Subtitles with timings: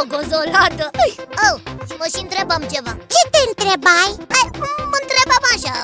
[0.00, 0.86] o bomboană de ciocozolată
[1.46, 1.56] Oh,
[1.88, 4.10] și mă și întrebam ceva Ce te întrebai?
[4.34, 4.46] Hai,
[4.92, 5.76] mă întrebam așa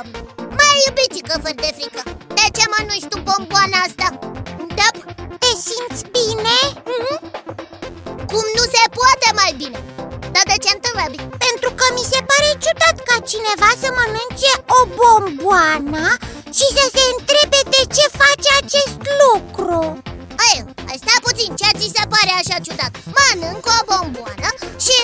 [0.59, 2.03] Mai iubitică, fără de frică
[2.39, 4.07] De ce mănânci tu bomboana asta?
[4.79, 4.89] Da?
[5.43, 6.59] Te simți bine?
[6.97, 7.17] Mhm.
[8.31, 9.81] Cum nu se poate mai bine
[10.35, 11.21] Dar de ce întrebi?
[11.47, 16.07] Pentru că mi se pare ciudat ca cineva să mănânce o bomboană
[16.57, 20.08] și să se întrebe de ce face acest lucru Hai, hai stai
[21.39, 22.93] puțin, ce ți se pare așa ciudat?
[23.17, 24.51] Mănânc o bomboană
[24.85, 24.97] și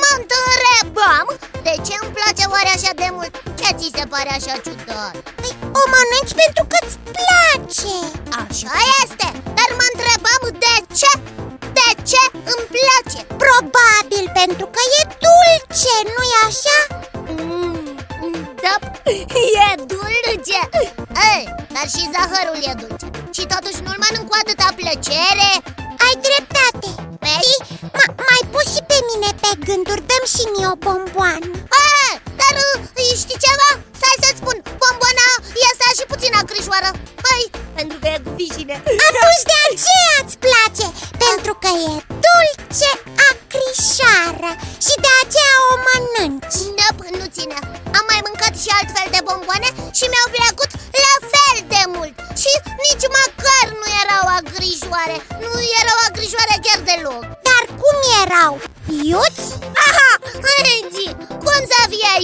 [0.00, 1.26] mă întrebam
[1.66, 3.32] De ce îmi place oare așa de mult?
[3.60, 5.14] Ce ți se pare așa ciudat?
[5.40, 7.96] Păi, O mănânci pentru că îți place
[8.42, 11.12] Așa este, dar mă întrebam de ce?
[11.78, 12.22] De ce
[12.52, 13.20] îmi place?
[13.44, 16.78] Probabil pentru că e dulce, nu-i așa?
[17.36, 17.86] Mm,
[18.64, 18.74] da,
[19.66, 20.60] e dulce
[21.32, 25.49] Ei, dar și zahărul e dulce Și totuși nu-l mănânc cu atâta plăcere
[30.60, 31.59] 小胖，胖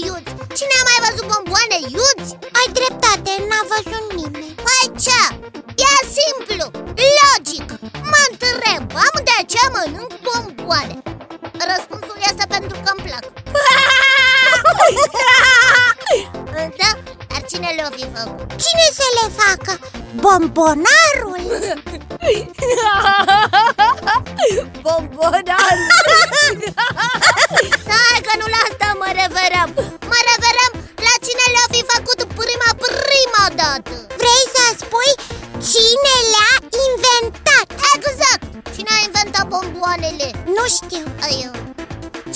[0.04, 0.30] iuți?
[0.58, 2.30] Cine a mai văzut bomboane iuți?
[2.58, 5.20] Ai dreptate, n-a văzut nimeni Păi ce?
[5.88, 6.64] E simplu,
[7.18, 7.68] logic
[8.10, 10.96] Mă întrebam de ce mănânc bomboane
[11.70, 13.24] Răspunsul este pentru că îmi plac
[16.80, 16.90] Da?
[17.28, 18.46] Dar cine le-o fi făcut?
[18.48, 19.72] Cine să le facă?
[20.14, 21.40] Bombonarul?
[24.82, 25.76] Bombonar
[27.92, 29.70] Hai că nu la asta mă referam
[30.10, 30.72] Mă referam
[31.06, 35.12] la cine le-a fi făcut prima, prima dată Vrei să spui
[35.68, 36.54] cine le-a
[36.86, 37.68] inventat?
[37.94, 38.42] Exact
[38.74, 40.28] Cine a inventat bomboanele?
[40.56, 41.52] Nu știu, Aiu.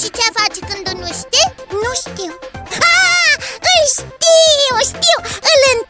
[0.00, 1.48] Și ce faci când nu știi?
[1.84, 2.32] nu știu
[2.94, 3.32] ah,
[3.70, 5.18] Îl știu, știu,
[5.50, 5.89] îl întreb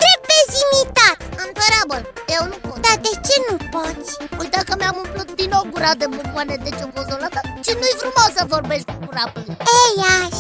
[5.81, 10.37] gura de bomboane de ciocozolată Și nu-i frumos să vorbești cu gura plină Ei, aș,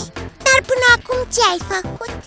[0.46, 2.18] dar până acum ce ai făcut?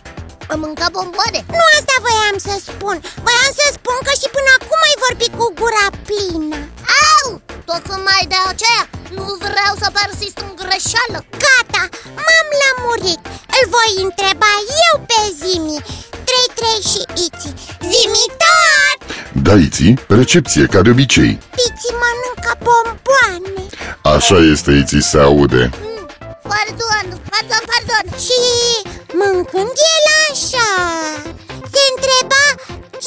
[0.52, 1.40] Am mâncat bomboane.
[1.56, 2.98] Nu asta voiam să spun.
[3.26, 6.60] Voiam să spun că și până acum ai vorbit cu gura plină.
[7.10, 7.28] Au!
[7.70, 8.84] Tocmai de aceea
[9.18, 11.20] nu vreau să persist în greșeală.
[11.44, 11.84] Gata,
[12.26, 13.22] m-am lămurit.
[13.56, 14.54] Îl voi întreba
[14.86, 15.80] eu pe Zimi.
[16.28, 17.50] Trei, trei și Iți.
[17.92, 18.98] Zimi tot!
[19.46, 21.34] Da, Iții, pe recepție, ca de obicei.
[21.66, 22.03] Iți mănâncă bomboane
[24.16, 25.70] Așa este, Iții, se aude.
[25.82, 26.08] Mm,
[26.52, 28.06] Pardon, pardon, pardon.
[28.26, 28.40] Și
[29.22, 30.70] mâncând el așa.
[31.74, 32.44] Se întreba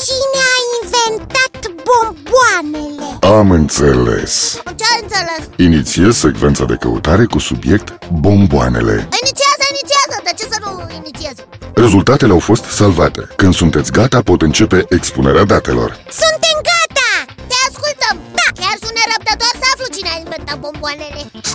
[0.03, 3.09] cine a inventat bomboanele?
[3.39, 4.61] Am înțeles.
[4.79, 5.43] Ce ai înțeles?
[5.57, 8.93] Inițiez secvența de căutare cu subiect bomboanele.
[9.23, 11.35] Inițiază, inițiază, de ce să nu inițiez?
[11.75, 13.29] Rezultatele au fost salvate.
[13.37, 15.91] Când sunteți gata, pot începe expunerea datelor.
[16.11, 16.36] Suntem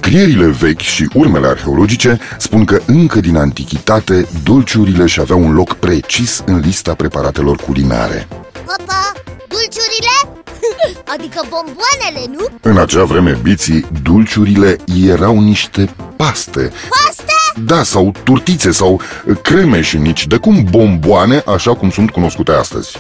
[0.03, 5.73] Scrierile vechi și urmele arheologice spun că încă din antichitate dulciurile și aveau un loc
[5.73, 8.27] precis în lista preparatelor culinare.
[8.61, 9.11] Opa,
[9.47, 10.41] dulciurile?
[11.15, 12.45] Adică bomboanele, nu?
[12.61, 14.75] În acea vreme, biții, dulciurile
[15.07, 16.71] erau niște paste.
[16.89, 17.63] Paste?
[17.65, 19.01] Da, sau turtițe, sau
[19.41, 22.97] creme și nici de cum bomboane, așa cum sunt cunoscute astăzi.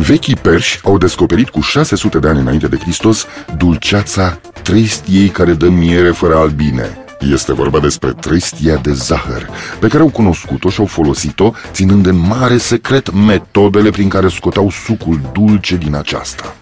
[0.00, 3.26] Turtițe Am notat Vechii perși au descoperit cu 600 de ani înainte de Hristos
[3.56, 7.04] dulceața trestiei care dă miere fără albine.
[7.20, 12.16] Este vorba despre trestia de zahăr, pe care au cunoscut-o și au folosit-o, ținând în
[12.16, 16.54] mare secret metodele prin care scoteau sucul dulce din aceasta.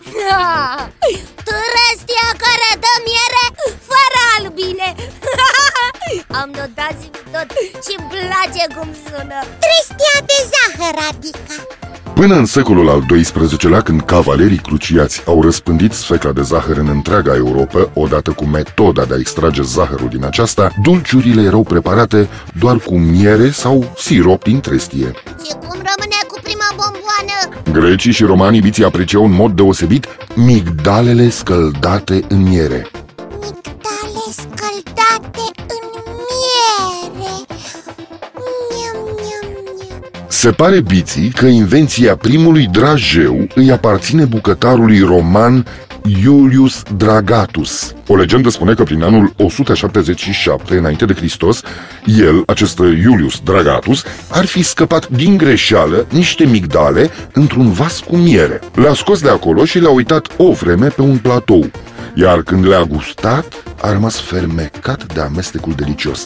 [1.49, 3.44] Trestia care dă miere
[3.91, 4.94] fără albine
[6.41, 7.49] Am notat și tot
[7.84, 11.78] și îmi place cum sună Trestia de zahăr, adică
[12.19, 17.35] Până în secolul al XII-lea, când cavalerii cruciați au răspândit sfecla de zahăr în întreaga
[17.35, 22.29] Europa, odată cu metoda de a extrage zahărul din aceasta, dulciurile erau preparate
[22.59, 25.12] doar cu miere sau sirop din trestie.
[25.44, 27.81] Și cum rămâne cu prima bomboană?
[27.81, 32.91] Grecii și romanii biții apreciau în mod deosebit migdalele scăldate în miere.
[40.49, 45.67] Se Se pare, Biții, că invenția primului drajeu îi aparține bucătarului roman
[46.23, 47.95] Iulius Dragatus.
[48.06, 51.62] O legendă spune că prin anul 177 înainte de Hristos,
[52.21, 58.61] el, acest Iulius Dragatus, ar fi scăpat din greșeală niște migdale într-un vas cu miere.
[58.75, 61.71] Le-a scos de acolo și le-a uitat o vreme pe un platou.
[62.14, 66.25] Iar când le-a gustat, a rămas fermecat de amestecul delicios.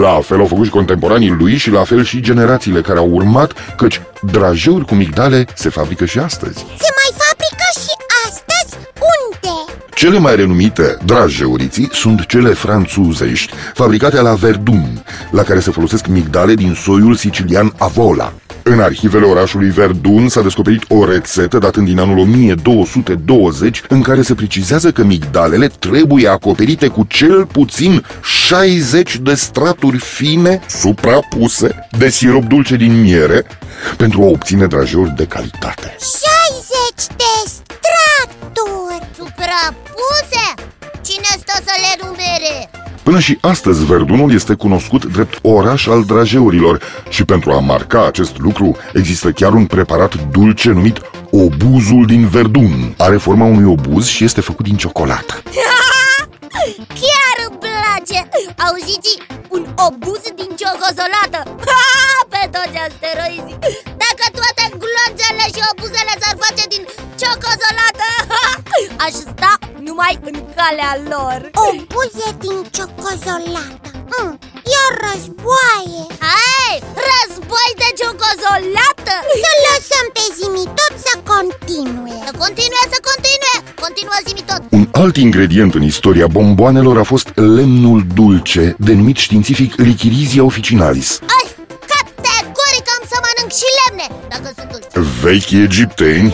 [0.00, 3.74] La fel au făcut și contemporanii lui și la fel și generațiile care au urmat,
[3.76, 6.58] căci drajeuri cu migdale se fabrică și astăzi.
[6.58, 7.94] Se mai fabrică și
[8.26, 8.86] astăzi?
[8.94, 9.72] Unde?
[9.94, 16.54] Cele mai renumite drajeuriții sunt cele franțuzești, fabricate la Verdun, la care se folosesc migdale
[16.54, 18.32] din soiul sicilian Avola.
[18.66, 24.34] În arhivele orașului Verdun s-a descoperit o rețetă datând din anul 1220 în care se
[24.34, 32.44] precizează că migdalele trebuie acoperite cu cel puțin 60 de straturi fine suprapuse de sirop
[32.44, 33.46] dulce din miere
[33.96, 35.96] pentru a obține drajeuri de calitate.
[35.98, 40.46] 60 de straturi Suprapuse?
[41.02, 42.83] Cine stă să le numere?
[43.04, 48.38] Până și astăzi, Verdunul este cunoscut drept oraș al drajeurilor și pentru a marca acest
[48.38, 52.94] lucru există chiar un preparat dulce numit obuzul din Verdun.
[52.98, 55.42] Are forma unui obuz și este făcut din ciocolată.
[57.00, 58.18] Chiar îmi place!
[58.66, 59.12] Auziți?
[59.48, 61.40] Un obuz din ciocozolată!
[61.66, 61.82] Ha!
[62.32, 63.58] Pe toți asteroizii!
[64.02, 66.82] Dacă toate gloanțele și obuzele s-ar face din
[67.20, 68.43] ciocozolată, ha!
[69.04, 69.52] Aș sta
[69.86, 71.38] numai în calea lor!
[71.64, 74.32] O buze din ciocozolată mm,
[74.72, 76.74] E o războaie Hai!
[77.10, 79.14] Război de ciocozolată!
[79.44, 83.56] Să lăsăm pe zimi tot să continue Să continue, să continue!
[83.84, 84.60] Continuă zi tot!
[84.78, 91.08] Un alt ingredient în istoria bomboanelor a fost lemnul dulce, denumit științific Lichirizia officinalis.
[91.36, 91.46] Ai!
[91.92, 96.32] Categoric am să mănânc și lemne, dacă sunt dulci Vechi egipteni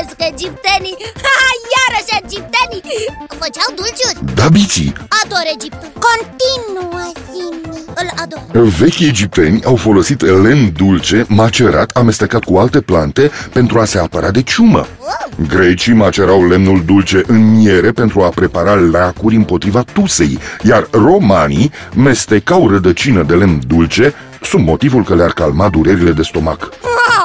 [0.00, 0.96] Iubesc egiptenii!
[1.24, 1.38] Ha!
[1.76, 2.82] Iarăși egiptenii!
[3.28, 4.34] Făceau dulciuri!
[4.34, 4.92] Da, biții!
[5.22, 5.90] Ador Egiptul!
[6.08, 7.02] Continuă
[7.32, 8.62] zimi Îl ador!
[8.78, 14.30] Vechi egipteni au folosit lemn dulce macerat amestecat cu alte plante pentru a se apăra
[14.30, 14.86] de ciumă.
[15.00, 15.46] Wow!
[15.48, 22.68] Grecii macerau lemnul dulce în miere pentru a prepara leacuri împotriva tusei, iar romanii mestecau
[22.68, 26.60] rădăcină de lemn dulce sub motivul că le-ar calma durerile de stomac.
[26.82, 27.19] Wow!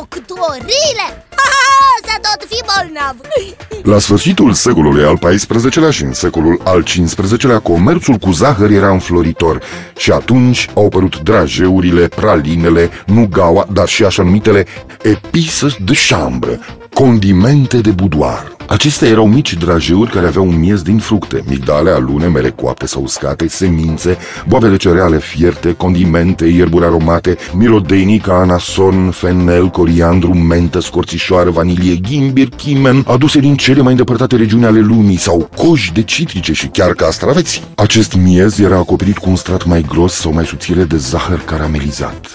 [0.00, 1.06] Doctorile!
[1.36, 3.16] Ha, ha, să tot fi bolnav!
[3.82, 9.62] La sfârșitul secolului al XIV-lea și în secolul al XV-lea, comerțul cu zahăr era înfloritor
[9.96, 14.66] și atunci au apărut drajeurile, pralinele, nugaua, dar și așa numitele
[15.02, 16.60] epices de chambre,
[16.94, 18.59] condimente de budoar.
[18.70, 23.02] Acestea erau mici drajeuri care aveau un miez din fructe, migdale, alune, mere coapte sau
[23.02, 30.80] uscate, semințe, boabe de cereale fierte, condimente, ierburi aromate, mirodenii ca anason, fenel, coriandru, mentă,
[30.80, 36.02] scorțișoară, vanilie, ghimbir, chimen, aduse din cele mai îndepărtate regiuni ale lumii sau coși de
[36.02, 37.62] citrice și chiar castraveți.
[37.74, 42.26] Acest miez era acoperit cu un strat mai gros sau mai subțire de zahăr caramelizat.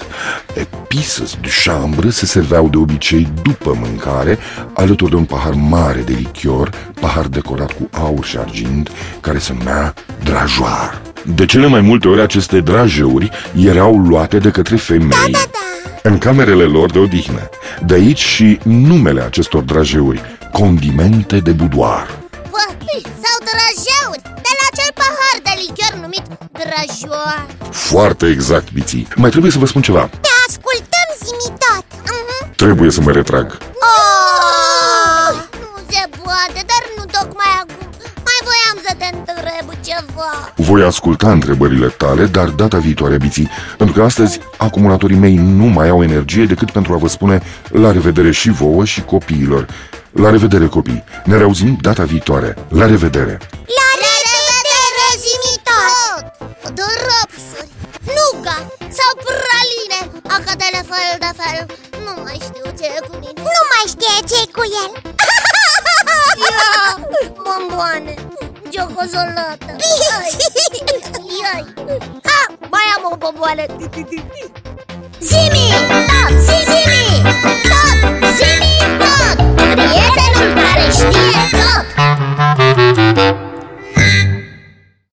[0.54, 4.38] Epices de chambre se serveau de obicei după mâncare,
[4.74, 8.92] alături de un pahar mare de lichior, pahar decorat cu aur și argint,
[9.22, 11.02] care se numea drajoar.
[11.36, 13.30] De cele mai multe ori aceste drajeuri
[13.66, 15.60] erau luate de către femei Da, da, da
[16.10, 17.50] în camerele lor de odihnă.
[17.86, 22.08] De aici și numele acestor drajeuri, condimente de budoar.
[22.32, 22.64] Bă,
[23.24, 29.08] sau drajeuri, de la acel pahar de lichior numit drajoar Foarte exact, biții.
[29.16, 30.10] Mai trebuie să vă spun ceva.
[30.22, 32.56] Te ascultăm zimi tot Mhm.
[32.56, 33.58] Trebuie să mă retrag.
[40.56, 45.90] Voi asculta întrebările tale, dar data viitoare, biții, pentru că astăzi acumulatorii mei nu mai
[45.90, 47.42] au energie decât pentru a vă spune
[47.72, 49.66] la revedere și vouă și copiilor.
[50.12, 51.04] La revedere, copii!
[51.24, 52.56] Ne reauzim data viitoare.
[52.70, 53.38] La revedere!
[53.80, 56.24] La revedere zimi tot
[56.78, 57.72] Dropsuri,
[58.16, 58.58] nuga
[58.98, 60.00] sau praline
[60.38, 61.58] Acadele fel de fel
[62.06, 64.92] Nu mai știu ce e cu mine Nu mai știe ce cu el
[65.28, 65.40] Ia,
[65.86, 67.05] bomboane,
[69.06, 69.76] giocozolată
[71.42, 71.74] Iai,
[72.28, 73.66] Ha, mai am o bomboană
[75.20, 75.65] Zimi